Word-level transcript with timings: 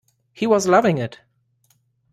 He 0.33 0.47
was 0.47 0.67
loving 0.67 0.97
it! 0.97 1.19